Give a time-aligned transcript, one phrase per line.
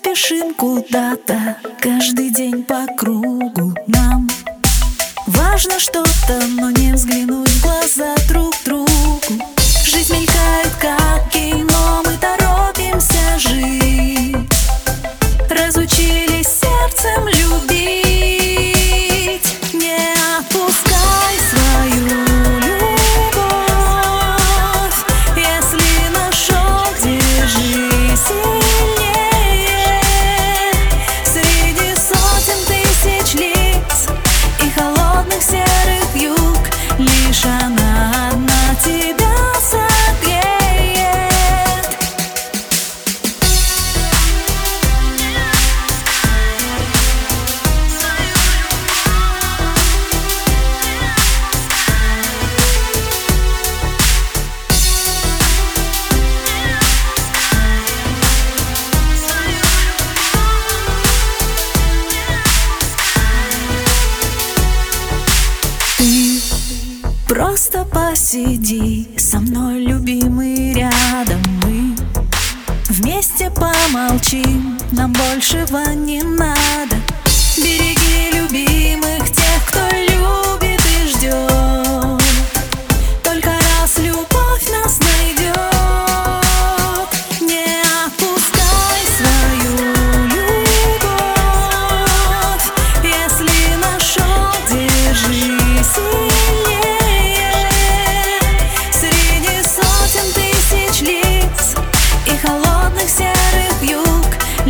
[0.00, 3.74] спешим куда-то Каждый день по кругу.
[3.86, 4.28] Нам
[5.26, 8.49] Важно что-то, но не взглянуть в глаза друг
[67.60, 71.94] просто посиди со мной, любимый, рядом мы.
[72.88, 76.96] Вместе помолчим, нам большего не надо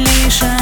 [0.00, 0.59] 你身